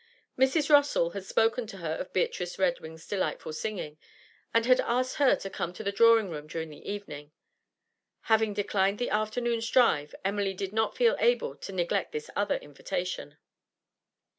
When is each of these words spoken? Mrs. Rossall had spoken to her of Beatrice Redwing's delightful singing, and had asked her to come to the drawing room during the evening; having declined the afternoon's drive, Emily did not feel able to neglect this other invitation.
Mrs. 0.35 0.67
Rossall 0.67 1.11
had 1.13 1.25
spoken 1.25 1.67
to 1.67 1.77
her 1.77 1.93
of 1.93 2.11
Beatrice 2.11 2.57
Redwing's 2.57 3.05
delightful 3.07 3.53
singing, 3.53 3.99
and 4.51 4.65
had 4.65 4.81
asked 4.81 5.17
her 5.17 5.35
to 5.35 5.49
come 5.51 5.73
to 5.73 5.83
the 5.83 5.91
drawing 5.91 6.31
room 6.31 6.47
during 6.47 6.69
the 6.71 6.91
evening; 6.91 7.33
having 8.21 8.55
declined 8.55 8.97
the 8.97 9.11
afternoon's 9.11 9.69
drive, 9.69 10.15
Emily 10.25 10.55
did 10.55 10.73
not 10.73 10.97
feel 10.97 11.15
able 11.19 11.55
to 11.57 11.71
neglect 11.71 12.13
this 12.13 12.31
other 12.35 12.55
invitation. 12.55 13.37